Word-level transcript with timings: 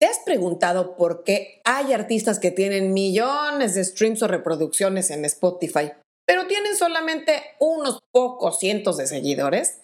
¿Te 0.00 0.06
has 0.06 0.18
preguntado 0.20 0.96
por 0.96 1.24
qué 1.24 1.60
hay 1.64 1.92
artistas 1.92 2.38
que 2.38 2.50
tienen 2.50 2.94
millones 2.94 3.74
de 3.74 3.84
streams 3.84 4.22
o 4.22 4.28
reproducciones 4.28 5.10
en 5.10 5.26
Spotify, 5.26 5.92
pero 6.26 6.46
tienen 6.46 6.74
solamente 6.74 7.42
unos 7.58 7.98
pocos 8.10 8.58
cientos 8.58 8.96
de 8.96 9.06
seguidores? 9.06 9.78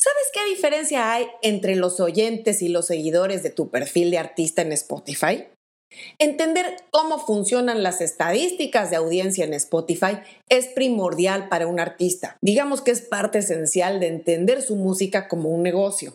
¿Sabes 0.00 0.24
qué 0.34 0.44
diferencia 0.46 1.12
hay 1.12 1.28
entre 1.42 1.76
los 1.76 2.00
oyentes 2.00 2.60
y 2.60 2.68
los 2.68 2.86
seguidores 2.86 3.44
de 3.44 3.50
tu 3.50 3.70
perfil 3.70 4.10
de 4.10 4.18
artista 4.18 4.62
en 4.62 4.72
Spotify? 4.72 5.46
Entender 6.18 6.78
cómo 6.90 7.24
funcionan 7.24 7.84
las 7.84 8.00
estadísticas 8.00 8.90
de 8.90 8.96
audiencia 8.96 9.44
en 9.44 9.54
Spotify 9.54 10.18
es 10.48 10.66
primordial 10.66 11.48
para 11.48 11.68
un 11.68 11.78
artista. 11.78 12.36
Digamos 12.42 12.80
que 12.80 12.90
es 12.90 13.02
parte 13.02 13.38
esencial 13.38 14.00
de 14.00 14.08
entender 14.08 14.60
su 14.60 14.74
música 14.74 15.28
como 15.28 15.50
un 15.50 15.62
negocio. 15.62 16.14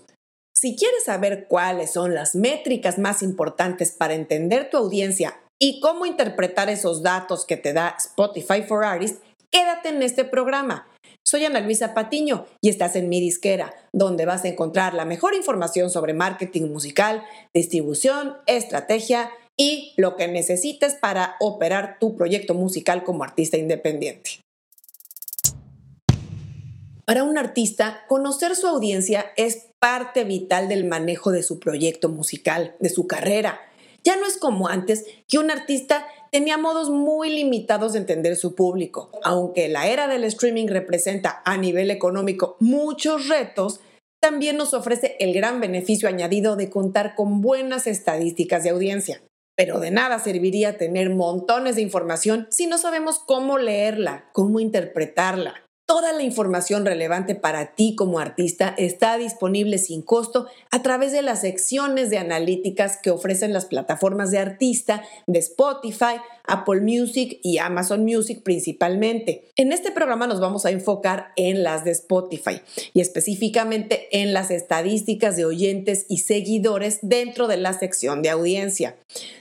Si 0.60 0.76
quieres 0.76 1.04
saber 1.04 1.46
cuáles 1.48 1.94
son 1.94 2.16
las 2.16 2.34
métricas 2.34 2.98
más 2.98 3.22
importantes 3.22 3.92
para 3.92 4.16
entender 4.16 4.72
tu 4.72 4.78
audiencia 4.78 5.40
y 5.60 5.80
cómo 5.82 6.08
interpretar 6.08 6.68
esos 6.68 7.04
datos 7.04 7.46
que 7.46 7.58
te 7.58 7.74
da 7.74 7.96
Spotify 8.00 8.64
for 8.64 8.84
Artists, 8.84 9.20
quédate 9.52 9.90
en 9.90 10.02
este 10.02 10.26
programa. 10.26 10.88
Soy 11.24 11.46
Ana 11.46 11.60
Luisa 11.60 11.94
Patiño 11.94 12.48
y 12.60 12.70
estás 12.70 12.96
en 12.96 13.08
mi 13.08 13.20
disquera, 13.22 13.72
donde 13.94 14.26
vas 14.26 14.46
a 14.46 14.48
encontrar 14.48 14.96
la 14.96 15.06
mejor 15.06 15.36
información 15.36 15.92
sobre 15.92 16.16
marketing 16.16 16.72
musical, 16.72 17.22
distribución, 17.54 18.38
estrategia 18.48 19.30
y 19.58 19.94
lo 19.96 20.16
que 20.16 20.28
necesites 20.28 20.96
para 20.96 21.36
operar 21.40 21.98
tu 22.00 22.16
proyecto 22.16 22.56
musical 22.56 23.04
como 23.04 23.24
artista 23.24 23.58
independiente. 23.58 24.47
Para 27.08 27.24
un 27.24 27.38
artista, 27.38 28.04
conocer 28.10 28.54
su 28.58 28.68
audiencia 28.68 29.28
es 29.38 29.70
parte 29.80 30.26
vital 30.26 30.68
del 30.68 30.84
manejo 30.84 31.32
de 31.32 31.42
su 31.42 31.58
proyecto 31.58 32.10
musical, 32.10 32.76
de 32.82 32.90
su 32.90 33.08
carrera. 33.08 33.62
Ya 34.04 34.18
no 34.18 34.26
es 34.26 34.36
como 34.36 34.68
antes 34.68 35.06
que 35.26 35.38
un 35.38 35.50
artista 35.50 36.06
tenía 36.34 36.58
modos 36.58 36.90
muy 36.90 37.30
limitados 37.30 37.94
de 37.94 38.00
entender 38.00 38.36
su 38.36 38.56
público. 38.56 39.10
Aunque 39.24 39.70
la 39.70 39.88
era 39.88 40.10
del 40.10 40.26
streaming 40.26 40.68
representa 40.68 41.42
a 41.46 41.56
nivel 41.56 41.92
económico 41.92 42.58
muchos 42.60 43.30
retos, 43.30 43.80
también 44.22 44.58
nos 44.58 44.74
ofrece 44.74 45.16
el 45.22 45.34
gran 45.34 45.62
beneficio 45.62 46.10
añadido 46.10 46.58
de 46.58 46.70
contar 46.70 47.16
con 47.16 47.40
buenas 47.40 47.88
estadísticas 47.88 48.66
de 48.66 48.72
audiencia. 48.72 49.22
Pero 49.56 49.80
de 49.80 49.92
nada 49.92 50.20
serviría 50.20 50.78
tener 50.78 51.10
montones 51.10 51.78
de 51.78 51.84
información 51.84 52.48
si 52.52 52.68
no 52.68 52.78
sabemos 52.78 53.20
cómo 53.20 53.58
leerla, 53.58 54.26
cómo 54.34 54.60
interpretarla. 54.60 55.67
Toda 55.88 56.12
la 56.12 56.22
información 56.22 56.86
relevante 56.86 57.34
para 57.34 57.74
ti 57.74 57.96
como 57.96 58.20
artista 58.20 58.76
está 58.78 59.18
disponible 59.18 59.78
sin 59.78 60.02
costo 60.02 60.48
a 60.70 60.84
través 60.84 61.14
de 61.14 61.22
las 61.22 61.40
secciones 61.40 62.10
de 62.10 62.18
analíticas 62.18 62.98
que 62.98 63.10
ofrecen 63.10 63.54
las 63.54 63.64
plataformas 63.64 64.30
de 64.30 64.40
artista 64.40 65.02
de 65.28 65.40
Spotify, 65.40 66.20
Apple 66.44 66.82
Music 66.82 67.40
y 67.42 67.60
Amazon 67.60 68.04
Music 68.04 68.42
principalmente. 68.44 69.46
En 69.56 69.72
este 69.72 69.92
programa 69.92 70.28
nos 70.28 70.42
vamos 70.42 70.66
a 70.66 70.72
enfocar 70.72 71.32
en 71.38 71.64
las 71.64 71.86
de 71.86 71.92
Spotify 71.92 72.60
y 72.94 73.00
específicamente 73.00 74.10
en 74.12 74.34
las 74.34 74.52
estadísticas 74.52 75.38
de 75.38 75.46
oyentes 75.46 76.06
y 76.10 76.18
seguidores 76.18 77.00
dentro 77.02 77.48
de 77.48 77.56
la 77.56 77.72
sección 77.72 78.22
de 78.22 78.30
audiencia. 78.30 78.98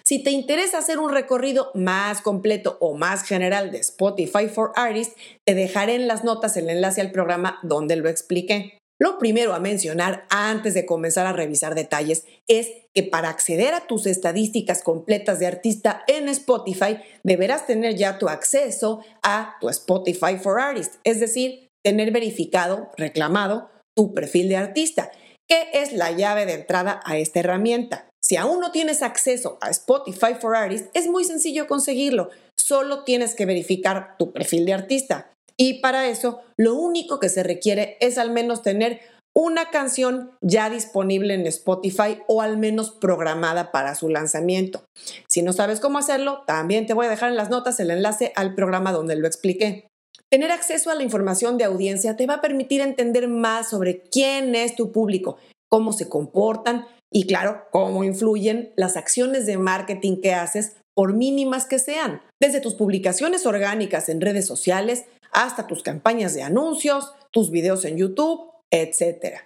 Si 0.06 0.22
te 0.22 0.30
interesa 0.30 0.78
hacer 0.78 1.00
un 1.00 1.10
recorrido 1.10 1.72
más 1.74 2.22
completo 2.22 2.76
o 2.80 2.94
más 2.94 3.24
general 3.24 3.72
de 3.72 3.78
Spotify 3.78 4.46
for 4.46 4.70
Artists, 4.76 5.16
te 5.44 5.56
dejaré 5.56 5.96
en 5.96 6.06
las 6.06 6.22
notas 6.22 6.56
el 6.56 6.70
enlace 6.70 7.00
al 7.00 7.10
programa 7.10 7.58
donde 7.64 7.96
lo 7.96 8.08
expliqué. 8.08 8.78
Lo 9.00 9.18
primero 9.18 9.52
a 9.52 9.58
mencionar 9.58 10.24
antes 10.30 10.74
de 10.74 10.86
comenzar 10.86 11.26
a 11.26 11.32
revisar 11.32 11.74
detalles 11.74 12.24
es 12.46 12.68
que 12.94 13.02
para 13.02 13.30
acceder 13.30 13.74
a 13.74 13.88
tus 13.88 14.06
estadísticas 14.06 14.84
completas 14.84 15.40
de 15.40 15.48
artista 15.48 16.04
en 16.06 16.28
Spotify 16.28 16.98
deberás 17.24 17.66
tener 17.66 17.96
ya 17.96 18.16
tu 18.18 18.28
acceso 18.28 19.00
a 19.24 19.56
tu 19.60 19.68
Spotify 19.70 20.38
for 20.40 20.60
Artists, 20.60 21.00
es 21.02 21.18
decir, 21.18 21.66
tener 21.84 22.12
verificado, 22.12 22.90
reclamado 22.96 23.70
tu 23.96 24.14
perfil 24.14 24.50
de 24.50 24.56
artista, 24.56 25.10
que 25.48 25.66
es 25.72 25.92
la 25.92 26.12
llave 26.12 26.46
de 26.46 26.54
entrada 26.54 27.00
a 27.04 27.18
esta 27.18 27.40
herramienta. 27.40 28.08
Si 28.22 28.36
aún 28.36 28.60
no 28.60 28.72
tienes 28.72 29.02
acceso 29.02 29.58
a 29.60 29.70
Spotify 29.70 30.34
for 30.40 30.56
Artists, 30.56 30.90
es 30.94 31.06
muy 31.06 31.24
sencillo 31.24 31.66
conseguirlo. 31.66 32.30
Solo 32.56 33.04
tienes 33.04 33.34
que 33.34 33.46
verificar 33.46 34.16
tu 34.18 34.32
perfil 34.32 34.66
de 34.66 34.74
artista. 34.74 35.32
Y 35.56 35.80
para 35.80 36.08
eso, 36.08 36.40
lo 36.56 36.74
único 36.74 37.20
que 37.20 37.28
se 37.28 37.42
requiere 37.42 37.96
es 38.00 38.18
al 38.18 38.30
menos 38.30 38.62
tener 38.62 39.00
una 39.36 39.70
canción 39.70 40.32
ya 40.40 40.70
disponible 40.70 41.34
en 41.34 41.46
Spotify 41.46 42.22
o 42.26 42.40
al 42.40 42.56
menos 42.56 42.90
programada 42.90 43.70
para 43.70 43.94
su 43.94 44.08
lanzamiento. 44.08 44.84
Si 45.28 45.42
no 45.42 45.52
sabes 45.52 45.78
cómo 45.78 45.98
hacerlo, 45.98 46.42
también 46.46 46.86
te 46.86 46.94
voy 46.94 47.06
a 47.06 47.10
dejar 47.10 47.28
en 47.28 47.36
las 47.36 47.50
notas 47.50 47.78
el 47.78 47.90
enlace 47.90 48.32
al 48.34 48.54
programa 48.54 48.92
donde 48.92 49.14
lo 49.14 49.26
expliqué. 49.26 49.88
Tener 50.30 50.50
acceso 50.50 50.90
a 50.90 50.94
la 50.94 51.02
información 51.02 51.58
de 51.58 51.64
audiencia 51.64 52.16
te 52.16 52.26
va 52.26 52.34
a 52.34 52.40
permitir 52.40 52.80
entender 52.80 53.28
más 53.28 53.68
sobre 53.68 54.00
quién 54.00 54.54
es 54.54 54.74
tu 54.74 54.90
público, 54.90 55.36
cómo 55.70 55.92
se 55.92 56.08
comportan 56.08 56.86
y 57.12 57.26
claro, 57.26 57.66
cómo 57.70 58.04
influyen 58.04 58.72
las 58.76 58.96
acciones 58.96 59.46
de 59.46 59.58
marketing 59.58 60.20
que 60.20 60.34
haces 60.34 60.76
por 60.94 61.12
mínimas 61.12 61.66
que 61.66 61.78
sean, 61.78 62.22
desde 62.40 62.60
tus 62.60 62.74
publicaciones 62.74 63.46
orgánicas 63.46 64.08
en 64.08 64.20
redes 64.20 64.46
sociales 64.46 65.04
hasta 65.30 65.66
tus 65.66 65.82
campañas 65.82 66.34
de 66.34 66.42
anuncios, 66.42 67.12
tus 67.30 67.50
videos 67.50 67.84
en 67.84 67.98
YouTube, 67.98 68.50
etc. 68.70 69.40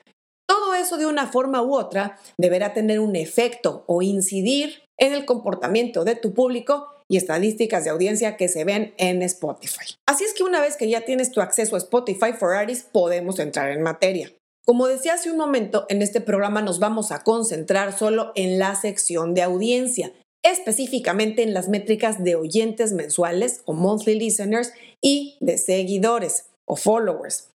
Todo 0.47 0.75
eso 0.75 0.97
de 0.97 1.07
una 1.07 1.27
forma 1.27 1.63
u 1.63 1.75
otra 1.75 2.19
deberá 2.39 2.73
tener 2.73 3.01
un 3.01 3.17
efecto 3.17 3.85
o 3.87 4.03
incidir 4.03 4.83
en 4.99 5.13
el 5.13 5.25
comportamiento 5.25 6.05
de 6.05 6.15
tu 6.15 6.33
público 6.33 6.89
y 7.09 7.17
estadísticas 7.17 7.83
de 7.85 7.91
audiencia 7.91 8.37
que 8.37 8.49
se 8.49 8.65
ven 8.65 8.95
en 8.97 9.23
Spotify. 9.23 9.95
Así 10.07 10.23
es 10.25 10.33
que 10.33 10.45
una 10.45 10.61
vez 10.61 10.77
que 10.77 10.89
ya 10.89 11.01
tienes 11.01 11.33
tu 11.33 11.41
acceso 11.41 11.75
a 11.75 11.79
Spotify 11.79 12.33
for 12.33 12.55
Artists, 12.55 12.89
podemos 12.93 13.41
entrar 13.41 13.71
en 13.71 13.83
materia. 13.83 14.33
Como 14.71 14.87
decía 14.87 15.15
hace 15.15 15.33
un 15.33 15.37
momento, 15.37 15.85
en 15.89 16.01
este 16.01 16.21
programa 16.21 16.63
nos 16.63 16.79
vamos 16.79 17.11
a 17.11 17.25
concentrar 17.25 17.99
solo 17.99 18.31
en 18.37 18.61
la 18.61 18.77
sección 18.77 19.35
de 19.35 19.43
audiencia, 19.43 20.13
específicamente 20.45 21.43
en 21.43 21.55
las 21.55 21.69
métricas 21.69 22.23
de 22.23 22.37
oyentes 22.37 22.93
mensuales 22.93 23.63
o 23.65 23.73
monthly 23.73 24.15
listeners 24.15 24.73
y 25.03 25.37
de 25.41 25.59
seguidores 25.59 26.45
o 26.67 26.77
followers. 26.77 27.49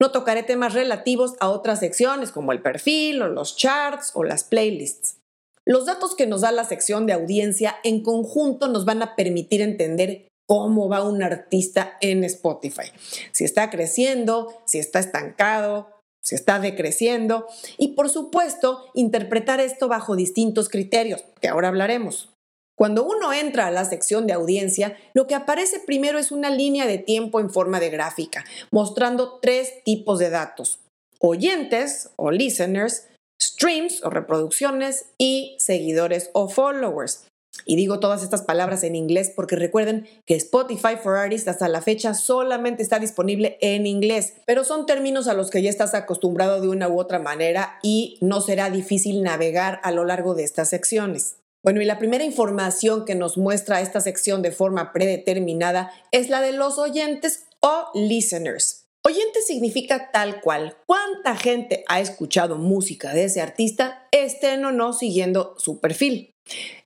No 0.00 0.12
tocaré 0.12 0.44
temas 0.44 0.72
relativos 0.72 1.34
a 1.40 1.50
otras 1.50 1.80
secciones 1.80 2.32
como 2.32 2.52
el 2.52 2.62
perfil 2.62 3.20
o 3.20 3.28
los 3.28 3.54
charts 3.54 4.12
o 4.14 4.24
las 4.24 4.42
playlists. 4.42 5.18
Los 5.66 5.84
datos 5.84 6.14
que 6.14 6.26
nos 6.26 6.40
da 6.40 6.52
la 6.52 6.64
sección 6.64 7.04
de 7.04 7.12
audiencia 7.12 7.76
en 7.84 8.02
conjunto 8.02 8.68
nos 8.68 8.86
van 8.86 9.02
a 9.02 9.14
permitir 9.14 9.60
entender 9.60 10.26
cómo 10.48 10.88
va 10.88 11.04
un 11.04 11.22
artista 11.22 11.98
en 12.00 12.24
Spotify. 12.24 12.90
Si 13.32 13.44
está 13.44 13.68
creciendo, 13.68 14.54
si 14.64 14.78
está 14.78 15.00
estancado, 15.00 16.01
si 16.22 16.34
está 16.34 16.58
decreciendo 16.58 17.46
y 17.78 17.88
por 17.88 18.08
supuesto 18.08 18.84
interpretar 18.94 19.60
esto 19.60 19.88
bajo 19.88 20.16
distintos 20.16 20.68
criterios, 20.68 21.24
que 21.40 21.48
ahora 21.48 21.68
hablaremos. 21.68 22.30
Cuando 22.76 23.04
uno 23.04 23.32
entra 23.32 23.66
a 23.66 23.70
la 23.70 23.84
sección 23.84 24.26
de 24.26 24.32
audiencia, 24.32 24.96
lo 25.14 25.26
que 25.26 25.34
aparece 25.34 25.78
primero 25.80 26.18
es 26.18 26.32
una 26.32 26.50
línea 26.50 26.86
de 26.86 26.98
tiempo 26.98 27.38
en 27.38 27.50
forma 27.50 27.80
de 27.80 27.90
gráfica, 27.90 28.44
mostrando 28.70 29.38
tres 29.40 29.84
tipos 29.84 30.18
de 30.18 30.30
datos. 30.30 30.80
Oyentes 31.20 32.10
o 32.16 32.30
listeners, 32.30 33.06
streams 33.40 34.02
o 34.02 34.10
reproducciones 34.10 35.06
y 35.18 35.56
seguidores 35.58 36.30
o 36.32 36.48
followers. 36.48 37.26
Y 37.64 37.76
digo 37.76 38.00
todas 38.00 38.22
estas 38.22 38.42
palabras 38.42 38.82
en 38.82 38.96
inglés 38.96 39.32
porque 39.34 39.56
recuerden 39.56 40.08
que 40.26 40.34
Spotify 40.34 40.96
for 41.00 41.16
Artists 41.16 41.48
hasta 41.48 41.68
la 41.68 41.82
fecha 41.82 42.14
solamente 42.14 42.82
está 42.82 42.98
disponible 42.98 43.58
en 43.60 43.86
inglés, 43.86 44.34
pero 44.46 44.64
son 44.64 44.86
términos 44.86 45.28
a 45.28 45.34
los 45.34 45.50
que 45.50 45.62
ya 45.62 45.70
estás 45.70 45.94
acostumbrado 45.94 46.60
de 46.60 46.68
una 46.68 46.88
u 46.88 46.98
otra 46.98 47.18
manera 47.18 47.78
y 47.82 48.18
no 48.20 48.40
será 48.40 48.70
difícil 48.70 49.22
navegar 49.22 49.80
a 49.84 49.92
lo 49.92 50.04
largo 50.04 50.34
de 50.34 50.44
estas 50.44 50.70
secciones. 50.70 51.36
Bueno, 51.62 51.80
y 51.80 51.84
la 51.84 51.98
primera 51.98 52.24
información 52.24 53.04
que 53.04 53.14
nos 53.14 53.38
muestra 53.38 53.80
esta 53.80 54.00
sección 54.00 54.42
de 54.42 54.50
forma 54.50 54.92
predeterminada 54.92 55.92
es 56.10 56.28
la 56.28 56.40
de 56.40 56.52
los 56.52 56.78
oyentes 56.78 57.46
o 57.60 57.90
listeners. 57.94 58.86
Oyente 59.04 59.42
significa 59.42 60.10
tal 60.10 60.40
cual 60.40 60.76
cuánta 60.86 61.36
gente 61.36 61.84
ha 61.88 62.00
escuchado 62.00 62.56
música 62.56 63.12
de 63.14 63.24
ese 63.24 63.40
artista, 63.40 64.06
estén 64.10 64.64
o 64.64 64.72
no 64.72 64.92
siguiendo 64.92 65.54
su 65.58 65.80
perfil. 65.80 66.34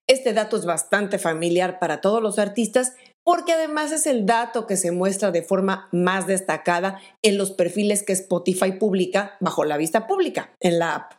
Este 0.09 0.33
dato 0.33 0.57
es 0.57 0.65
bastante 0.65 1.19
familiar 1.19 1.79
para 1.79 2.01
todos 2.01 2.23
los 2.23 2.39
artistas 2.39 2.93
porque 3.25 3.53
además 3.53 3.91
es 3.91 4.07
el 4.07 4.25
dato 4.25 4.69
que 4.69 4.77
se 4.77 4.93
muestra 4.93 5.33
de 5.33 5.43
forma 5.43 5.89
más 5.91 6.29
destacada 6.29 7.01
en 7.23 7.37
los 7.37 7.51
perfiles 7.51 8.05
que 8.05 8.13
Spotify 8.13 8.73
publica 8.73 9.37
bajo 9.41 9.65
la 9.65 9.77
vista 9.77 10.07
pública 10.07 10.55
en 10.61 10.79
la 10.79 10.95
app. 10.95 11.13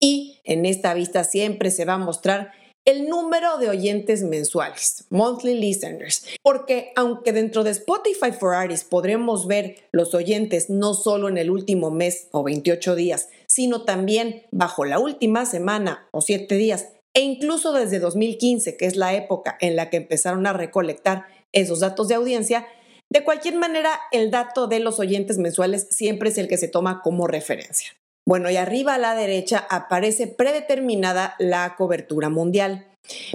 Y 0.00 0.40
en 0.44 0.64
esta 0.64 0.94
vista 0.94 1.22
siempre 1.24 1.70
se 1.70 1.84
va 1.84 1.94
a 1.94 1.98
mostrar 1.98 2.52
el 2.86 3.08
número 3.08 3.56
de 3.58 3.70
oyentes 3.70 4.22
mensuales, 4.22 5.06
monthly 5.08 5.58
listeners, 5.58 6.26
porque 6.42 6.92
aunque 6.96 7.32
dentro 7.32 7.64
de 7.64 7.70
Spotify 7.70 8.32
for 8.32 8.54
Artists 8.54 8.86
podremos 8.86 9.46
ver 9.46 9.76
los 9.90 10.14
oyentes 10.14 10.68
no 10.68 10.92
solo 10.92 11.28
en 11.28 11.38
el 11.38 11.50
último 11.50 11.90
mes 11.90 12.28
o 12.32 12.42
28 12.42 12.94
días, 12.94 13.28
sino 13.48 13.84
también 13.84 14.42
bajo 14.50 14.84
la 14.84 14.98
última 14.98 15.46
semana 15.46 16.08
o 16.10 16.20
7 16.20 16.54
días 16.56 16.88
e 17.14 17.20
incluso 17.20 17.72
desde 17.72 18.00
2015, 18.00 18.76
que 18.76 18.86
es 18.86 18.96
la 18.96 19.14
época 19.14 19.56
en 19.60 19.76
la 19.76 19.88
que 19.88 19.98
empezaron 19.98 20.46
a 20.46 20.52
recolectar 20.52 21.26
esos 21.52 21.80
datos 21.80 22.08
de 22.08 22.16
audiencia, 22.16 22.66
de 23.10 23.22
cualquier 23.22 23.54
manera, 23.54 24.00
el 24.10 24.30
dato 24.30 24.66
de 24.66 24.80
los 24.80 24.98
oyentes 24.98 25.38
mensuales 25.38 25.86
siempre 25.90 26.30
es 26.30 26.38
el 26.38 26.48
que 26.48 26.56
se 26.56 26.68
toma 26.68 27.00
como 27.02 27.26
referencia. 27.26 27.90
Bueno, 28.26 28.50
y 28.50 28.56
arriba 28.56 28.94
a 28.94 28.98
la 28.98 29.14
derecha 29.14 29.66
aparece 29.70 30.26
predeterminada 30.26 31.36
la 31.38 31.76
cobertura 31.76 32.30
mundial. 32.30 32.86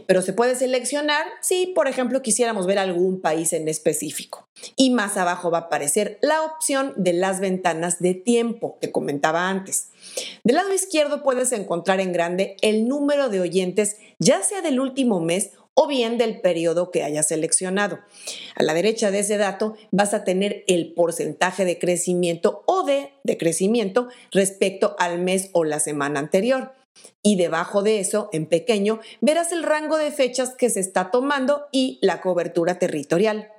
Pero 0.06 0.22
se 0.22 0.34
puede 0.34 0.56
seleccionar 0.56 1.26
si, 1.42 1.68
por 1.68 1.88
ejemplo, 1.88 2.22
quisiéramos 2.22 2.66
ver 2.66 2.80
algún 2.80 3.22
país 3.22 3.54
en 3.54 3.68
específico. 3.68 4.48
Y 4.76 4.90
más 4.90 5.18
abajo 5.18 5.52
va 5.52 5.60
a 5.60 5.62
aparecer 5.62 6.18
la 6.22 6.42
opción 6.42 6.94
de 6.98 7.14
las 7.14 7.40
ventanas 7.40 8.00
de 8.00 8.14
tiempo 8.14 8.78
que 8.82 8.92
comentaba 8.92 9.50
antes. 9.50 9.90
Del 10.44 10.56
lado 10.56 10.74
izquierdo 10.74 11.24
puedes 11.24 11.52
encontrar 11.52 12.00
en 12.00 12.12
grande 12.12 12.58
el 12.62 12.88
número 12.88 13.30
de 13.30 13.42
oyentes, 13.42 13.98
ya 14.18 14.42
sea 14.42 14.62
del 14.62 14.80
último 14.80 15.20
mes 15.20 15.52
o 15.82 15.88
bien 15.88 16.18
del 16.18 16.42
periodo 16.42 16.92
que 16.92 17.04
hayas 17.04 17.30
seleccionado. 17.30 18.00
A 18.56 18.64
la 18.64 18.74
derecha 18.74 19.12
de 19.12 19.20
ese 19.20 19.38
dato 19.38 19.76
vas 19.92 20.14
a 20.14 20.26
tener 20.26 20.66
el 20.68 20.94
porcentaje 20.94 21.64
de 21.64 21.80
crecimiento 21.80 22.64
o 22.66 22.84
de 22.84 23.14
decrecimiento 23.24 24.10
respecto 24.32 24.98
al 25.00 25.20
mes 25.20 25.50
o 25.54 25.64
la 25.64 25.80
semana 25.80 26.20
anterior. 26.20 26.74
Y 27.22 27.36
debajo 27.36 27.84
de 27.84 28.00
eso, 28.00 28.30
en 28.32 28.46
pequeño, 28.46 29.00
verás 29.22 29.52
el 29.52 29.64
rango 29.64 29.98
de 29.98 30.12
fechas 30.12 30.56
que 30.56 30.70
se 30.70 30.80
está 30.80 31.12
tomando 31.12 31.68
y 31.72 32.00
la 32.02 32.22
cobertura 32.22 32.80
territorial. 32.80 33.52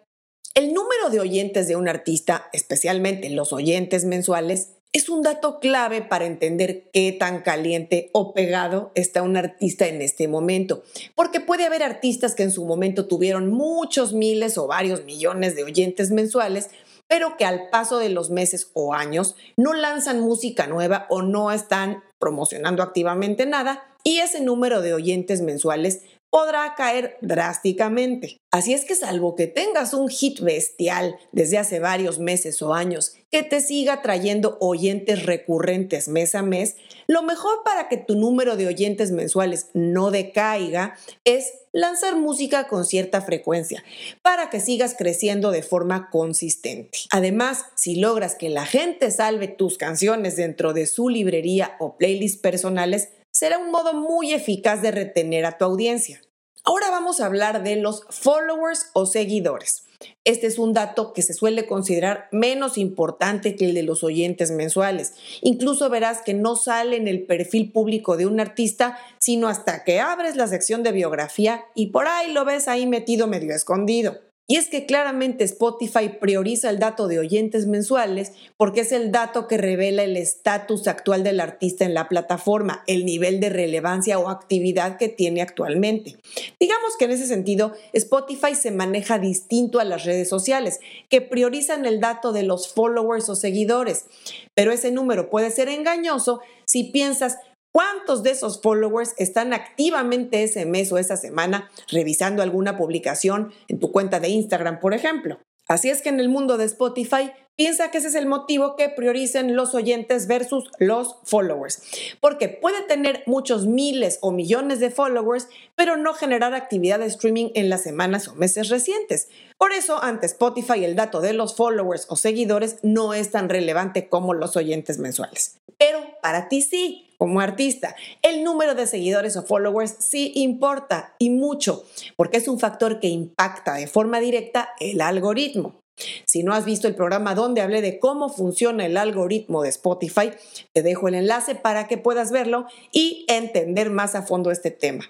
El 0.55 0.73
número 0.75 1.11
de 1.11 1.21
oyentes 1.21 1.69
de 1.69 1.77
un 1.77 1.89
artista, 1.89 2.49
especialmente 2.53 3.31
los 3.31 3.53
oyentes 3.53 4.05
mensuales, 4.05 4.71
es 4.93 5.09
un 5.09 5.23
dato 5.23 5.61
clave 5.61 6.03
para 6.03 6.27
entender 6.27 6.91
qué 6.93 7.13
tan 7.13 7.43
caliente 7.43 8.11
o 8.13 8.35
pegado 8.35 8.91
está 8.97 9.23
un 9.23 9.37
artista 9.37 9.87
en 9.87 10.03
este 10.03 10.27
momento, 10.27 10.83
porque 11.15 11.39
puede 11.39 11.65
haber 11.65 11.85
artistas 11.85 12.35
que 12.35 12.43
en 12.43 12.51
su 12.51 12.65
momento 12.65 13.07
tuvieron 13.07 13.51
muchos 13.51 14.13
miles 14.13 14.59
o 14.59 14.67
varios 14.67 15.05
millones 15.05 15.55
de 15.55 15.63
oyentes 15.63 16.11
mensuales, 16.11 16.71
pero 17.11 17.37
que 17.37 17.45
al 17.45 17.69
paso 17.71 17.99
de 17.99 18.09
los 18.09 18.31
meses 18.31 18.71
o 18.73 18.95
años 18.95 19.35
no 19.57 19.75
lanzan 19.75 20.21
música 20.21 20.69
nueva 20.69 21.07
o 21.11 21.23
no 21.23 21.51
están 21.51 22.05
promocionando 22.21 22.85
activamente 22.85 23.47
nada 23.47 23.83
y 24.05 24.21
ese 24.21 24.41
número 24.41 24.81
de 24.81 24.95
oyentes 24.95 25.43
mensuales 25.43 26.03
podrá 26.31 26.75
caer 26.77 27.19
drásticamente. 27.21 28.41
Así 28.53 28.73
es 28.73 28.85
que 28.85 28.95
salvo 28.95 29.35
que 29.35 29.47
tengas 29.47 29.95
un 29.95 30.09
hit 30.09 30.41
bestial 30.41 31.17
desde 31.33 31.59
hace 31.59 31.79
varios 31.79 32.19
meses 32.19 32.63
o 32.63 32.73
años 32.73 33.15
que 33.31 33.43
te 33.43 33.61
siga 33.61 34.03
trayendo 34.03 34.57
oyentes 34.61 35.25
recurrentes 35.25 36.09
mes 36.09 36.35
a 36.35 36.43
mes, 36.43 36.77
lo 37.07 37.23
mejor 37.23 37.63
para 37.65 37.89
que 37.89 37.97
tu 37.97 38.17
número 38.17 38.57
de 38.57 38.67
oyentes 38.67 39.13
mensuales 39.13 39.69
no 39.73 40.11
decaiga 40.11 40.97
es 41.25 41.53
lanzar 41.73 42.17
música 42.17 42.67
con 42.67 42.85
cierta 42.85 43.21
frecuencia 43.21 43.85
para 44.23 44.51
que 44.51 44.59
sigas 44.59 44.95
creciendo 44.99 45.53
de 45.53 45.63
forma 45.63 46.11
consistente. 46.11 46.99
Además, 47.13 47.67
si 47.77 47.97
logras 47.97 48.35
que 48.35 48.49
la 48.49 48.67
gente 48.67 49.11
salve 49.11 49.47
tus 49.47 49.79
canciones 49.79 50.37
dentro 50.37 50.73
de 50.73 50.87
su 50.87 51.09
librería 51.09 51.77
o 51.79 51.97
playlist 51.97 52.43
personales, 52.43 53.11
será 53.41 53.57
un 53.57 53.71
modo 53.71 53.95
muy 53.95 54.35
eficaz 54.35 54.83
de 54.83 54.91
retener 54.91 55.47
a 55.47 55.57
tu 55.57 55.65
audiencia. 55.65 56.21
Ahora 56.63 56.91
vamos 56.91 57.21
a 57.21 57.25
hablar 57.25 57.63
de 57.63 57.77
los 57.77 58.05
followers 58.11 58.91
o 58.93 59.07
seguidores. 59.07 59.85
Este 60.25 60.47
es 60.47 60.59
un 60.59 60.75
dato 60.75 61.15
que 61.15 61.23
se 61.23 61.33
suele 61.33 61.67
considerar 61.67 62.29
menos 62.33 62.77
importante 62.77 63.57
que 63.57 63.65
el 63.65 63.73
de 63.73 63.83
los 63.83 64.05
oyentes 64.05 64.51
mensuales. 64.51 65.15
Incluso 65.41 65.89
verás 65.89 66.21
que 66.21 66.35
no 66.35 66.55
sale 66.55 66.99
en 66.99 67.09
el 67.09 67.25
perfil 67.25 67.73
público 67.73 68.19
de 68.19 68.27
un 68.27 68.41
artista, 68.41 68.99
sino 69.19 69.49
hasta 69.49 69.85
que 69.85 70.01
abres 70.01 70.37
la 70.37 70.47
sección 70.47 70.83
de 70.83 70.93
biografía 70.93 71.65
y 71.75 71.93
por 71.93 72.09
ahí 72.09 72.35
lo 72.35 72.45
ves 72.45 72.69
ahí 72.69 72.87
metido 72.87 73.27
medio 73.27 73.55
escondido. 73.55 74.19
Y 74.51 74.57
es 74.57 74.67
que 74.67 74.85
claramente 74.85 75.45
Spotify 75.45 76.09
prioriza 76.21 76.71
el 76.71 76.81
dato 76.81 77.07
de 77.07 77.21
oyentes 77.21 77.69
mensuales 77.69 78.33
porque 78.57 78.81
es 78.81 78.91
el 78.91 79.13
dato 79.13 79.47
que 79.47 79.57
revela 79.57 80.03
el 80.03 80.17
estatus 80.17 80.89
actual 80.89 81.23
del 81.23 81.39
artista 81.39 81.85
en 81.85 81.95
la 81.95 82.09
plataforma, 82.09 82.83
el 82.89 83.05
nivel 83.05 83.39
de 83.39 83.49
relevancia 83.49 84.19
o 84.19 84.29
actividad 84.29 84.97
que 84.97 85.09
tiene 85.09 85.41
actualmente. 85.41 86.17
Digamos 86.59 86.97
que 86.99 87.05
en 87.05 87.13
ese 87.13 87.29
sentido, 87.29 87.75
Spotify 87.93 88.57
se 88.57 88.73
maneja 88.73 89.21
distinto 89.21 89.79
a 89.79 89.85
las 89.85 90.05
redes 90.05 90.29
sociales, 90.29 90.81
que 91.09 91.21
priorizan 91.21 91.87
el 91.87 92.01
dato 92.01 92.33
de 92.33 92.43
los 92.43 92.73
followers 92.73 93.29
o 93.29 93.37
seguidores. 93.37 94.07
Pero 94.55 94.73
ese 94.73 94.91
número 94.91 95.31
puede 95.31 95.53
ser 95.53 95.69
engañoso 95.69 96.41
si 96.65 96.83
piensas 96.83 97.39
¿Cuántos 97.73 98.23
de 98.25 98.31
esos 98.31 98.61
followers 98.61 99.15
están 99.17 99.53
activamente 99.53 100.43
ese 100.43 100.67
mes 100.67 100.91
o 100.91 100.99
esa 100.99 101.17
semana 101.17 101.71
revisando 101.89 102.43
alguna 102.43 102.77
publicación 102.77 103.53
en 103.69 103.79
tu 103.79 103.93
cuenta 103.93 104.19
de 104.19 104.29
Instagram, 104.29 104.81
por 104.81 104.93
ejemplo? 104.93 105.39
Así 105.69 105.89
es 105.89 106.03
que 106.03 106.09
en 106.09 106.19
el 106.19 106.29
mundo 106.29 106.57
de 106.57 106.65
Spotify, 106.65 107.31
piensa 107.55 107.93
que 107.93 107.99
ese 107.99 108.09
es 108.09 108.17
el 108.17 108.27
motivo 108.27 108.75
que 108.75 108.89
prioricen 108.89 109.55
los 109.55 109.75
oyentes 109.75 110.27
versus 110.27 110.69
los 110.79 111.19
followers. 111.25 111.83
Porque 112.19 112.49
puede 112.49 112.83
tener 112.83 113.23
muchos 113.27 113.67
miles 113.67 114.19
o 114.21 114.33
millones 114.33 114.81
de 114.81 114.91
followers, 114.91 115.47
pero 115.77 115.97
no 115.97 116.13
generar 116.15 116.55
actividad 116.55 116.99
de 116.99 117.07
streaming 117.07 117.51
en 117.55 117.69
las 117.69 117.83
semanas 117.83 118.27
o 118.27 118.35
meses 118.35 118.69
recientes. 118.69 119.29
Por 119.59 119.73
eso, 119.73 120.03
ante 120.03 120.27
Spotify, 120.27 120.85
el 120.85 120.97
dato 120.97 121.21
de 121.21 121.35
los 121.35 121.55
followers 121.55 122.07
o 122.09 122.17
seguidores 122.17 122.79
no 122.83 123.15
es 123.15 123.31
tan 123.31 123.49
relevante 123.49 124.09
como 124.09 124.35
los 124.35 124.57
oyentes 124.57 124.99
mensuales. 124.99 125.61
Pero 125.79 126.01
para 126.21 126.49
ti 126.49 126.63
sí 126.63 127.10
como 127.21 127.43
artista. 127.43 127.95
El 128.23 128.43
número 128.45 128.75
de 128.75 128.87
seguidores 128.87 129.37
o 129.37 129.43
followers 129.43 129.95
sí 129.99 130.33
importa 130.37 131.15
y 131.19 131.29
mucho, 131.29 131.85
porque 132.17 132.39
es 132.39 132.49
un 132.49 132.59
factor 132.59 132.99
que 132.99 133.09
impacta 133.09 133.75
de 133.75 133.87
forma 133.87 134.21
directa 134.21 134.71
el 134.81 135.03
algoritmo. 135.03 135.79
Si 136.25 136.43
no 136.43 136.55
has 136.55 136.65
visto 136.65 136.89
el 136.89 136.95
programa 136.95 137.35
donde 137.35 137.61
hablé 137.61 137.83
de 137.83 137.99
cómo 137.99 138.31
funciona 138.31 138.87
el 138.87 138.97
algoritmo 138.97 139.63
de 139.63 139.69
Spotify, 139.69 140.31
te 140.73 140.83
dejo 140.83 141.09
el 141.09 141.15
enlace 141.15 141.55
para 141.55 141.89
que 141.89 141.99
puedas 141.99 142.33
verlo 142.33 142.65
y 142.91 143.27
entender 143.29 143.91
más 143.91 144.15
a 144.15 144.23
fondo 144.23 144.51
este 144.51 144.71
tema. 144.71 145.05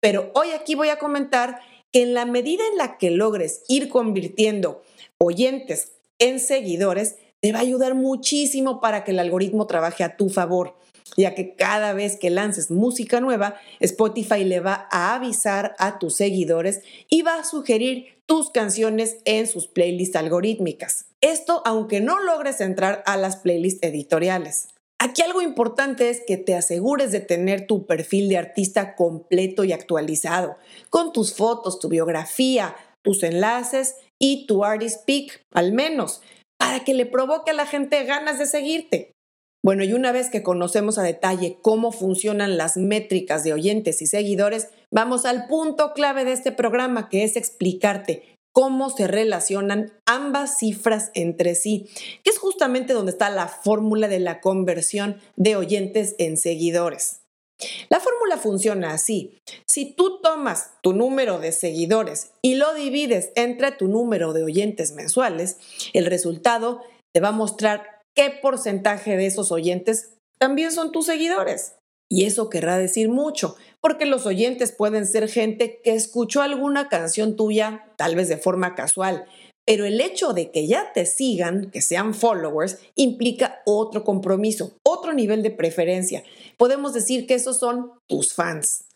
Pero 0.00 0.30
hoy 0.36 0.52
aquí 0.52 0.76
voy 0.76 0.90
a 0.90 1.00
comentar 1.00 1.58
que 1.92 2.02
en 2.02 2.14
la 2.14 2.24
medida 2.24 2.62
en 2.70 2.78
la 2.78 2.98
que 2.98 3.10
logres 3.10 3.64
ir 3.66 3.88
convirtiendo 3.88 4.84
oyentes 5.18 5.90
en 6.20 6.38
seguidores, 6.38 7.16
te 7.40 7.50
va 7.50 7.58
a 7.58 7.62
ayudar 7.62 7.96
muchísimo 7.96 8.80
para 8.80 9.02
que 9.02 9.10
el 9.10 9.18
algoritmo 9.18 9.66
trabaje 9.66 10.04
a 10.04 10.16
tu 10.16 10.28
favor 10.28 10.76
ya 11.16 11.34
que 11.34 11.54
cada 11.54 11.92
vez 11.92 12.16
que 12.16 12.30
lances 12.30 12.70
música 12.70 13.20
nueva, 13.20 13.56
Spotify 13.80 14.44
le 14.44 14.60
va 14.60 14.88
a 14.90 15.14
avisar 15.14 15.74
a 15.78 15.98
tus 15.98 16.14
seguidores 16.14 16.82
y 17.08 17.22
va 17.22 17.38
a 17.38 17.44
sugerir 17.44 18.18
tus 18.26 18.50
canciones 18.50 19.18
en 19.24 19.46
sus 19.46 19.66
playlists 19.66 20.16
algorítmicas. 20.16 21.06
Esto 21.20 21.62
aunque 21.64 22.00
no 22.00 22.20
logres 22.20 22.60
entrar 22.60 23.02
a 23.06 23.16
las 23.16 23.36
playlists 23.36 23.82
editoriales. 23.82 24.68
Aquí 25.00 25.22
algo 25.22 25.42
importante 25.42 26.10
es 26.10 26.22
que 26.26 26.36
te 26.36 26.54
asegures 26.54 27.12
de 27.12 27.20
tener 27.20 27.66
tu 27.66 27.86
perfil 27.86 28.28
de 28.28 28.36
artista 28.36 28.96
completo 28.96 29.62
y 29.62 29.72
actualizado, 29.72 30.56
con 30.90 31.12
tus 31.12 31.34
fotos, 31.34 31.78
tu 31.78 31.88
biografía, 31.88 32.74
tus 33.02 33.22
enlaces 33.22 33.94
y 34.18 34.46
tu 34.46 34.64
artist 34.64 35.04
pick, 35.06 35.44
al 35.52 35.72
menos, 35.72 36.20
para 36.58 36.84
que 36.84 36.94
le 36.94 37.06
provoque 37.06 37.52
a 37.52 37.54
la 37.54 37.66
gente 37.66 38.02
ganas 38.04 38.38
de 38.40 38.46
seguirte. 38.46 39.12
Bueno, 39.64 39.84
y 39.84 39.92
una 39.92 40.12
vez 40.12 40.30
que 40.30 40.42
conocemos 40.42 40.98
a 40.98 41.02
detalle 41.02 41.58
cómo 41.62 41.90
funcionan 41.90 42.56
las 42.56 42.76
métricas 42.76 43.42
de 43.42 43.52
oyentes 43.52 44.00
y 44.02 44.06
seguidores, 44.06 44.68
vamos 44.92 45.24
al 45.24 45.46
punto 45.46 45.92
clave 45.94 46.24
de 46.24 46.32
este 46.32 46.52
programa, 46.52 47.08
que 47.08 47.24
es 47.24 47.36
explicarte 47.36 48.22
cómo 48.52 48.90
se 48.90 49.06
relacionan 49.06 49.92
ambas 50.06 50.58
cifras 50.58 51.10
entre 51.14 51.54
sí, 51.54 51.88
que 52.24 52.30
es 52.30 52.38
justamente 52.38 52.92
donde 52.92 53.12
está 53.12 53.30
la 53.30 53.48
fórmula 53.48 54.08
de 54.08 54.20
la 54.20 54.40
conversión 54.40 55.20
de 55.36 55.56
oyentes 55.56 56.14
en 56.18 56.36
seguidores. 56.36 57.20
La 57.88 57.98
fórmula 57.98 58.36
funciona 58.36 58.92
así. 58.92 59.38
Si 59.66 59.92
tú 59.92 60.20
tomas 60.20 60.72
tu 60.80 60.92
número 60.92 61.38
de 61.38 61.50
seguidores 61.50 62.30
y 62.42 62.54
lo 62.54 62.72
divides 62.74 63.32
entre 63.34 63.72
tu 63.72 63.88
número 63.88 64.32
de 64.32 64.44
oyentes 64.44 64.92
mensuales, 64.92 65.58
el 65.92 66.06
resultado 66.06 66.82
te 67.12 67.20
va 67.20 67.28
a 67.28 67.32
mostrar 67.32 67.97
qué 68.18 68.30
porcentaje 68.30 69.16
de 69.16 69.26
esos 69.26 69.52
oyentes 69.52 70.16
también 70.40 70.72
son 70.72 70.90
tus 70.90 71.06
seguidores. 71.06 71.76
Y 72.10 72.24
eso 72.24 72.50
querrá 72.50 72.76
decir 72.76 73.08
mucho, 73.08 73.54
porque 73.80 74.06
los 74.06 74.26
oyentes 74.26 74.72
pueden 74.72 75.06
ser 75.06 75.28
gente 75.28 75.80
que 75.84 75.94
escuchó 75.94 76.42
alguna 76.42 76.88
canción 76.88 77.36
tuya, 77.36 77.92
tal 77.96 78.16
vez 78.16 78.28
de 78.28 78.36
forma 78.36 78.74
casual, 78.74 79.26
pero 79.64 79.84
el 79.84 80.00
hecho 80.00 80.32
de 80.32 80.50
que 80.50 80.66
ya 80.66 80.92
te 80.92 81.06
sigan, 81.06 81.70
que 81.70 81.80
sean 81.80 82.12
followers, 82.12 82.78
implica 82.96 83.62
otro 83.66 84.02
compromiso, 84.02 84.72
otro 84.84 85.12
nivel 85.12 85.44
de 85.44 85.52
preferencia. 85.52 86.24
Podemos 86.56 86.94
decir 86.94 87.24
que 87.24 87.34
esos 87.34 87.60
son 87.60 87.92
tus 88.08 88.34
fans. 88.34 88.86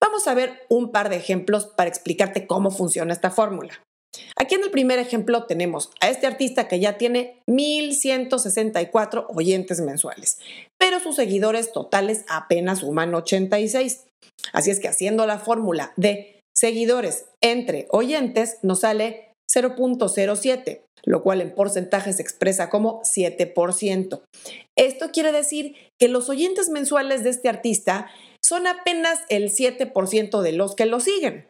Vamos 0.00 0.26
a 0.26 0.34
ver 0.34 0.62
un 0.68 0.90
par 0.90 1.08
de 1.08 1.16
ejemplos 1.16 1.66
para 1.66 1.88
explicarte 1.88 2.48
cómo 2.48 2.72
funciona 2.72 3.12
esta 3.12 3.30
fórmula. 3.30 3.80
Aquí 4.36 4.54
en 4.54 4.62
el 4.62 4.70
primer 4.70 4.98
ejemplo 4.98 5.44
tenemos 5.44 5.90
a 6.00 6.08
este 6.08 6.26
artista 6.26 6.68
que 6.68 6.80
ya 6.80 6.98
tiene 6.98 7.42
1164 7.46 9.26
oyentes 9.34 9.80
mensuales, 9.80 10.38
pero 10.78 11.00
sus 11.00 11.16
seguidores 11.16 11.72
totales 11.72 12.24
apenas 12.28 12.80
suman 12.80 13.14
86. 13.14 14.04
Así 14.52 14.70
es 14.70 14.80
que 14.80 14.88
haciendo 14.88 15.26
la 15.26 15.38
fórmula 15.38 15.92
de 15.96 16.40
seguidores 16.54 17.26
entre 17.40 17.86
oyentes 17.90 18.58
nos 18.62 18.80
sale 18.80 19.32
0.07, 19.52 20.82
lo 21.04 21.22
cual 21.22 21.40
en 21.40 21.54
porcentaje 21.54 22.12
se 22.12 22.22
expresa 22.22 22.68
como 22.68 23.02
7%. 23.02 24.22
Esto 24.76 25.10
quiere 25.12 25.32
decir 25.32 25.76
que 25.98 26.08
los 26.08 26.28
oyentes 26.28 26.68
mensuales 26.68 27.22
de 27.24 27.30
este 27.30 27.48
artista 27.48 28.10
son 28.44 28.66
apenas 28.66 29.20
el 29.28 29.50
7% 29.50 30.40
de 30.40 30.52
los 30.52 30.74
que 30.74 30.86
lo 30.86 31.00
siguen. 31.00 31.46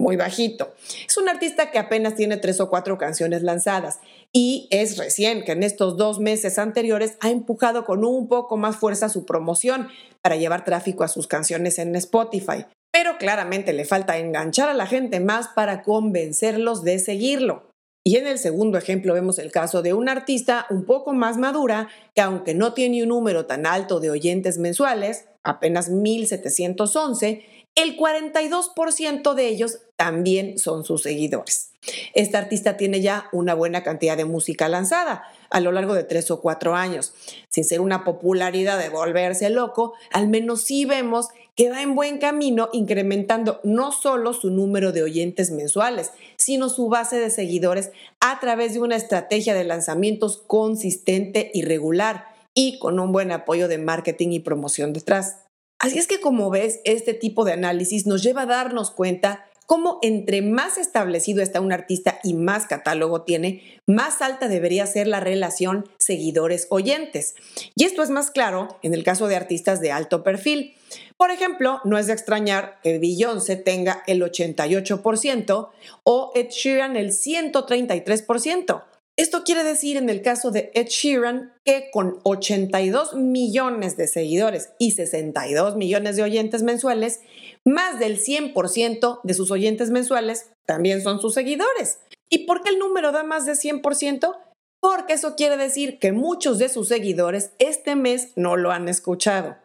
Muy 0.00 0.16
bajito. 0.16 0.72
Es 1.06 1.18
un 1.18 1.28
artista 1.28 1.70
que 1.70 1.78
apenas 1.78 2.14
tiene 2.14 2.38
tres 2.38 2.58
o 2.60 2.70
cuatro 2.70 2.96
canciones 2.96 3.42
lanzadas 3.42 4.00
y 4.32 4.66
es 4.70 4.96
recién 4.96 5.44
que 5.44 5.52
en 5.52 5.62
estos 5.62 5.98
dos 5.98 6.20
meses 6.20 6.58
anteriores 6.58 7.18
ha 7.20 7.28
empujado 7.28 7.84
con 7.84 8.02
un 8.02 8.26
poco 8.26 8.56
más 8.56 8.76
fuerza 8.76 9.10
su 9.10 9.26
promoción 9.26 9.88
para 10.22 10.36
llevar 10.36 10.64
tráfico 10.64 11.04
a 11.04 11.08
sus 11.08 11.26
canciones 11.26 11.78
en 11.78 11.94
Spotify. 11.96 12.64
Pero 12.90 13.18
claramente 13.18 13.74
le 13.74 13.84
falta 13.84 14.16
enganchar 14.16 14.70
a 14.70 14.74
la 14.74 14.86
gente 14.86 15.20
más 15.20 15.48
para 15.48 15.82
convencerlos 15.82 16.82
de 16.82 16.98
seguirlo. 16.98 17.68
Y 18.02 18.16
en 18.16 18.26
el 18.26 18.38
segundo 18.38 18.78
ejemplo 18.78 19.12
vemos 19.12 19.38
el 19.38 19.52
caso 19.52 19.82
de 19.82 19.92
una 19.92 20.12
artista 20.12 20.64
un 20.70 20.86
poco 20.86 21.12
más 21.12 21.36
madura 21.36 21.88
que 22.14 22.22
aunque 22.22 22.54
no 22.54 22.72
tiene 22.72 23.02
un 23.02 23.10
número 23.10 23.44
tan 23.44 23.66
alto 23.66 24.00
de 24.00 24.08
oyentes 24.08 24.56
mensuales, 24.56 25.26
apenas 25.44 25.90
1711, 25.90 27.44
el 27.74 27.96
42% 27.96 29.34
de 29.34 29.46
ellos 29.48 29.78
también 29.96 30.58
son 30.58 30.84
sus 30.84 31.02
seguidores. 31.02 31.70
Esta 32.14 32.38
artista 32.38 32.76
tiene 32.76 33.00
ya 33.00 33.28
una 33.32 33.54
buena 33.54 33.82
cantidad 33.82 34.16
de 34.16 34.26
música 34.26 34.68
lanzada 34.68 35.24
a 35.48 35.60
lo 35.60 35.72
largo 35.72 35.94
de 35.94 36.04
tres 36.04 36.30
o 36.30 36.40
cuatro 36.40 36.74
años. 36.74 37.14
Sin 37.48 37.64
ser 37.64 37.80
una 37.80 38.04
popularidad 38.04 38.78
de 38.78 38.90
volverse 38.90 39.48
loco, 39.50 39.94
al 40.12 40.28
menos 40.28 40.62
sí 40.62 40.84
vemos 40.84 41.28
que 41.56 41.70
va 41.70 41.82
en 41.82 41.94
buen 41.94 42.18
camino 42.18 42.68
incrementando 42.72 43.60
no 43.64 43.92
solo 43.92 44.32
su 44.32 44.50
número 44.50 44.92
de 44.92 45.02
oyentes 45.02 45.50
mensuales, 45.50 46.12
sino 46.36 46.68
su 46.68 46.88
base 46.88 47.18
de 47.18 47.30
seguidores 47.30 47.90
a 48.20 48.40
través 48.40 48.74
de 48.74 48.80
una 48.80 48.96
estrategia 48.96 49.54
de 49.54 49.64
lanzamientos 49.64 50.42
consistente 50.46 51.50
y 51.54 51.62
regular 51.62 52.26
y 52.54 52.78
con 52.78 53.00
un 53.00 53.12
buen 53.12 53.32
apoyo 53.32 53.68
de 53.68 53.78
marketing 53.78 54.30
y 54.32 54.40
promoción 54.40 54.92
detrás. 54.92 55.49
Así 55.80 55.98
es 55.98 56.06
que 56.06 56.20
como 56.20 56.50
ves, 56.50 56.80
este 56.84 57.14
tipo 57.14 57.44
de 57.46 57.54
análisis 57.54 58.06
nos 58.06 58.22
lleva 58.22 58.42
a 58.42 58.46
darnos 58.46 58.90
cuenta 58.90 59.46
cómo 59.64 59.98
entre 60.02 60.42
más 60.42 60.76
establecido 60.76 61.42
está 61.42 61.62
un 61.62 61.72
artista 61.72 62.18
y 62.22 62.34
más 62.34 62.66
catálogo 62.66 63.22
tiene, 63.22 63.80
más 63.86 64.20
alta 64.20 64.46
debería 64.46 64.86
ser 64.86 65.06
la 65.06 65.20
relación 65.20 65.88
seguidores-oyentes. 65.96 67.34
Y 67.74 67.84
esto 67.84 68.02
es 68.02 68.10
más 68.10 68.30
claro 68.30 68.78
en 68.82 68.92
el 68.92 69.04
caso 69.04 69.26
de 69.26 69.36
artistas 69.36 69.80
de 69.80 69.90
alto 69.90 70.22
perfil. 70.22 70.74
Por 71.16 71.30
ejemplo, 71.30 71.80
no 71.84 71.96
es 71.96 72.08
de 72.08 72.12
extrañar 72.12 72.78
que 72.82 72.98
Beyoncé 72.98 73.56
tenga 73.56 74.02
el 74.06 74.20
88% 74.22 75.68
o 76.02 76.32
Ed 76.34 76.48
Sheeran 76.48 76.96
el 76.96 77.12
133%. 77.12 78.82
Esto 79.20 79.44
quiere 79.44 79.64
decir 79.64 79.98
en 79.98 80.08
el 80.08 80.22
caso 80.22 80.50
de 80.50 80.70
Ed 80.72 80.86
Sheeran 80.86 81.52
que 81.62 81.90
con 81.92 82.20
82 82.22 83.16
millones 83.16 83.98
de 83.98 84.06
seguidores 84.06 84.72
y 84.78 84.92
62 84.92 85.76
millones 85.76 86.16
de 86.16 86.22
oyentes 86.22 86.62
mensuales, 86.62 87.20
más 87.66 87.98
del 87.98 88.18
100% 88.18 89.20
de 89.22 89.34
sus 89.34 89.50
oyentes 89.50 89.90
mensuales 89.90 90.50
también 90.66 91.02
son 91.02 91.20
sus 91.20 91.34
seguidores. 91.34 91.98
¿Y 92.30 92.46
por 92.46 92.62
qué 92.62 92.70
el 92.70 92.78
número 92.78 93.12
da 93.12 93.22
más 93.22 93.44
de 93.44 93.52
100%? 93.52 94.38
Porque 94.80 95.12
eso 95.12 95.36
quiere 95.36 95.58
decir 95.58 95.98
que 95.98 96.12
muchos 96.12 96.58
de 96.58 96.70
sus 96.70 96.88
seguidores 96.88 97.50
este 97.58 97.96
mes 97.96 98.32
no 98.36 98.56
lo 98.56 98.70
han 98.70 98.88
escuchado. 98.88 99.58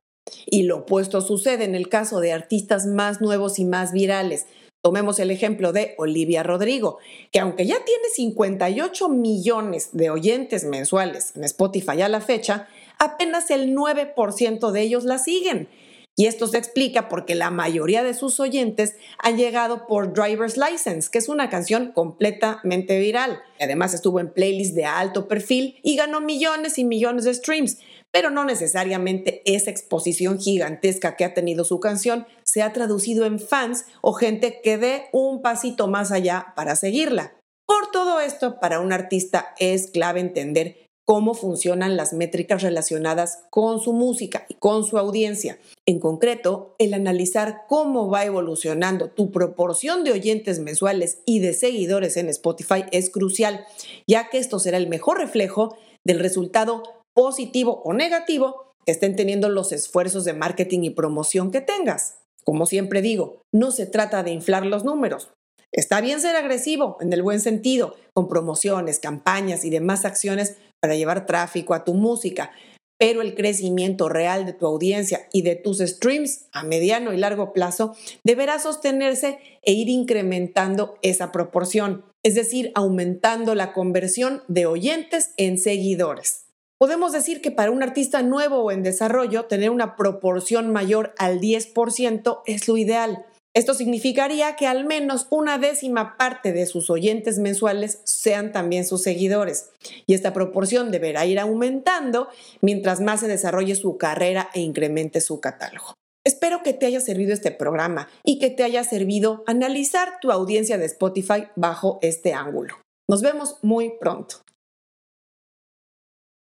Y 0.47 0.63
lo 0.63 0.79
opuesto 0.79 1.21
sucede 1.21 1.63
en 1.63 1.75
el 1.75 1.87
caso 1.87 2.19
de 2.19 2.33
artistas 2.33 2.87
más 2.87 3.21
nuevos 3.21 3.57
y 3.59 3.63
más 3.63 3.93
virales, 3.93 4.47
Tomemos 4.85 5.17
el 5.17 5.31
ejemplo 5.31 5.73
de 5.73 5.95
Olivia 5.97 6.43
Rodrigo, 6.43 6.99
que 7.31 7.39
aunque 7.39 7.65
ya 7.65 7.83
tiene 7.83 8.03
58 8.13 9.09
millones 9.09 9.89
de 9.93 10.11
oyentes 10.11 10.63
mensuales 10.63 11.33
en 11.35 11.43
Spotify 11.43 12.03
a 12.03 12.07
la 12.07 12.21
fecha, 12.21 12.67
apenas 12.99 13.49
el 13.49 13.75
9% 13.75 14.69
de 14.69 14.81
ellos 14.81 15.03
la 15.03 15.17
siguen. 15.17 15.69
Y 16.15 16.27
esto 16.27 16.45
se 16.45 16.59
explica 16.59 17.09
porque 17.09 17.33
la 17.33 17.49
mayoría 17.49 18.03
de 18.03 18.13
sus 18.13 18.39
oyentes 18.39 18.95
han 19.17 19.37
llegado 19.37 19.87
por 19.87 20.13
Driver's 20.13 20.55
License, 20.55 21.09
que 21.11 21.17
es 21.17 21.29
una 21.29 21.49
canción 21.49 21.91
completamente 21.91 22.99
viral. 22.99 23.39
Además 23.59 23.95
estuvo 23.95 24.19
en 24.19 24.31
playlists 24.31 24.75
de 24.75 24.85
alto 24.85 25.27
perfil 25.27 25.79
y 25.81 25.95
ganó 25.95 26.21
millones 26.21 26.77
y 26.77 26.83
millones 26.83 27.25
de 27.25 27.33
streams 27.33 27.79
pero 28.15 28.29
no 28.29 28.45
necesariamente 28.45 29.41
esa 29.43 29.71
exposición 29.71 30.39
gigantesca 30.39 31.17
que 31.17 31.25
ha 31.25 31.33
tenido 31.33 31.65
su 31.65 31.81
canción 31.81 32.25
se 32.43 32.61
ha 32.61 32.71
traducido 32.71 33.25
en 33.25 33.39
fans 33.39 33.83
o 33.99 34.13
gente 34.13 34.61
que 34.63 34.77
dé 34.77 35.09
un 35.11 35.41
pasito 35.41 35.89
más 35.89 36.13
allá 36.13 36.53
para 36.55 36.77
seguirla. 36.77 37.35
Por 37.65 37.91
todo 37.91 38.21
esto, 38.21 38.61
para 38.61 38.79
un 38.79 38.93
artista 38.93 39.53
es 39.59 39.91
clave 39.91 40.21
entender 40.21 40.77
cómo 41.03 41.33
funcionan 41.33 41.97
las 41.97 42.13
métricas 42.13 42.61
relacionadas 42.61 43.43
con 43.49 43.81
su 43.81 43.91
música 43.91 44.45
y 44.47 44.53
con 44.53 44.85
su 44.85 44.97
audiencia. 44.97 45.59
En 45.85 45.99
concreto, 45.99 46.73
el 46.79 46.93
analizar 46.93 47.63
cómo 47.67 48.09
va 48.09 48.23
evolucionando 48.23 49.09
tu 49.09 49.29
proporción 49.29 50.05
de 50.05 50.13
oyentes 50.13 50.59
mensuales 50.59 51.17
y 51.25 51.39
de 51.39 51.51
seguidores 51.53 52.15
en 52.15 52.29
Spotify 52.29 52.85
es 52.93 53.09
crucial, 53.09 53.65
ya 54.07 54.29
que 54.29 54.37
esto 54.37 54.57
será 54.59 54.77
el 54.77 54.87
mejor 54.87 55.17
reflejo 55.17 55.75
del 56.05 56.19
resultado 56.19 56.83
positivo 57.15 57.81
o 57.83 57.93
negativo 57.93 58.73
estén 58.85 59.15
teniendo 59.15 59.49
los 59.49 59.71
esfuerzos 59.71 60.25
de 60.25 60.33
marketing 60.33 60.81
y 60.81 60.89
promoción 60.91 61.49
que 61.49 61.61
tengas. 61.61 62.19
Como 62.43 62.67
siempre 62.67 63.01
digo, 63.01 63.41
no 63.51 63.71
se 63.71 63.87
trata 63.87 64.21
de 64.21 64.31
inflar 64.31 64.65
los 64.65 64.83
números. 64.83 65.31
Está 65.71 66.01
bien 66.01 66.21
ser 66.21 66.35
agresivo 66.35 66.97
en 66.99 67.11
el 67.11 67.23
buen 67.23 67.39
sentido, 67.39 67.95
con 68.13 68.27
promociones, 68.27 68.99
campañas 68.99 69.65
y 69.65 69.69
demás 69.69 70.05
acciones 70.05 70.57
para 70.79 70.95
llevar 70.95 71.25
tráfico 71.25 71.73
a 71.73 71.83
tu 71.83 71.95
música, 71.95 72.51
pero 72.97 73.21
el 73.21 73.35
crecimiento 73.35 74.07
real 74.07 74.45
de 74.45 74.53
tu 74.53 74.67
audiencia 74.67 75.27
y 75.33 75.41
de 75.41 75.55
tus 75.55 75.79
streams 75.79 76.47
a 76.53 76.63
mediano 76.63 77.13
y 77.13 77.17
largo 77.17 77.51
plazo 77.51 77.95
deberá 78.23 78.59
sostenerse 78.59 79.39
e 79.63 79.73
ir 79.73 79.89
incrementando 79.89 80.97
esa 81.01 81.31
proporción, 81.31 82.05
es 82.23 82.35
decir, 82.35 82.71
aumentando 82.75 83.55
la 83.55 83.73
conversión 83.73 84.43
de 84.47 84.65
oyentes 84.65 85.31
en 85.37 85.57
seguidores. 85.57 86.44
Podemos 86.77 87.13
decir 87.13 87.41
que 87.41 87.51
para 87.51 87.71
un 87.71 87.83
artista 87.83 88.21
nuevo 88.21 88.57
o 88.57 88.71
en 88.71 88.83
desarrollo, 88.83 89.45
tener 89.45 89.69
una 89.69 89.95
proporción 89.95 90.73
mayor 90.73 91.13
al 91.17 91.39
10% 91.39 92.41
es 92.45 92.67
lo 92.67 92.75
ideal. 92.75 93.25
Esto 93.55 93.73
significaría 93.73 94.57
que 94.57 94.67
al 94.67 94.83
menos 94.83 95.27
una 95.29 95.57
décima 95.57 96.17
parte 96.17 96.51
de 96.51 96.65
sus 96.65 96.89
oyentes 96.89 97.39
mensuales 97.39 98.01
sean 98.03 98.51
también 98.51 98.83
sus 98.83 99.03
seguidores. 99.03 99.69
Y 100.05 100.13
esta 100.13 100.33
proporción 100.33 100.91
deberá 100.91 101.25
ir 101.25 101.39
aumentando 101.39 102.27
mientras 102.59 102.99
más 102.99 103.21
se 103.21 103.29
desarrolle 103.29 103.75
su 103.75 103.97
carrera 103.97 104.49
e 104.53 104.59
incremente 104.59 105.21
su 105.21 105.39
catálogo. 105.39 105.93
Espero 106.25 106.63
que 106.63 106.73
te 106.73 106.87
haya 106.87 106.99
servido 106.99 107.31
este 107.31 107.51
programa 107.51 108.09
y 108.25 108.39
que 108.39 108.49
te 108.49 108.63
haya 108.63 108.83
servido 108.83 109.45
analizar 109.47 110.19
tu 110.19 110.31
audiencia 110.31 110.77
de 110.77 110.85
Spotify 110.85 111.45
bajo 111.55 111.99
este 112.01 112.33
ángulo. 112.33 112.75
Nos 113.07 113.21
vemos 113.21 113.59
muy 113.61 113.93
pronto. 113.97 114.44